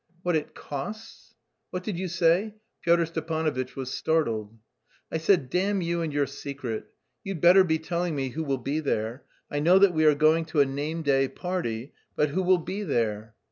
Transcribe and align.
"What 0.23 0.35
it 0.35 0.55
costs? 0.55 1.35
What 1.69 1.83
did 1.83 1.99
you 1.99 2.07
say?" 2.07 2.55
Pyotr 2.81 3.05
Stepanovitch 3.05 3.75
was 3.75 3.91
startled. 3.93 4.57
"I 5.11 5.19
said, 5.19 5.51
'Damn 5.51 5.81
you 5.81 6.01
and 6.01 6.11
your 6.11 6.25
secret!' 6.25 6.87
You'd 7.23 7.39
better 7.39 7.63
be 7.63 7.77
telling 7.77 8.15
me 8.15 8.29
who 8.29 8.43
will 8.43 8.57
be 8.57 8.79
there. 8.79 9.25
I 9.51 9.59
know 9.59 9.77
that 9.77 9.93
we 9.93 10.05
are 10.05 10.15
going 10.15 10.45
to 10.45 10.59
a 10.59 10.65
name 10.65 11.03
day 11.03 11.27
party, 11.27 11.93
but 12.15 12.29
who 12.29 12.41
will 12.41 12.57
be 12.57 12.81
there?" 12.81 13.35